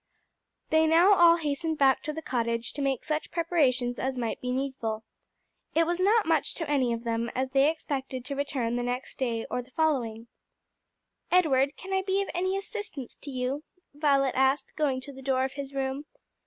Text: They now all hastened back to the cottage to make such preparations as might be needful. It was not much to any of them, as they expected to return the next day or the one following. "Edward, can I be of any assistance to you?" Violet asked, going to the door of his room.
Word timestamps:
They 0.71 0.87
now 0.87 1.13
all 1.13 1.35
hastened 1.35 1.77
back 1.77 2.01
to 2.01 2.11
the 2.11 2.23
cottage 2.23 2.73
to 2.73 2.81
make 2.81 3.03
such 3.05 3.29
preparations 3.29 3.99
as 3.99 4.17
might 4.17 4.41
be 4.41 4.49
needful. 4.51 5.03
It 5.75 5.85
was 5.85 5.99
not 5.99 6.25
much 6.25 6.55
to 6.55 6.67
any 6.67 6.91
of 6.91 7.03
them, 7.03 7.29
as 7.35 7.51
they 7.51 7.69
expected 7.69 8.25
to 8.25 8.35
return 8.35 8.77
the 8.77 8.81
next 8.81 9.19
day 9.19 9.45
or 9.51 9.61
the 9.61 9.69
one 9.75 9.75
following. 9.75 10.27
"Edward, 11.31 11.77
can 11.77 11.93
I 11.93 12.01
be 12.01 12.19
of 12.23 12.29
any 12.33 12.57
assistance 12.57 13.15
to 13.17 13.29
you?" 13.29 13.63
Violet 13.93 14.33
asked, 14.33 14.75
going 14.75 15.01
to 15.01 15.13
the 15.13 15.21
door 15.21 15.43
of 15.43 15.53
his 15.53 15.71
room. 15.71 16.05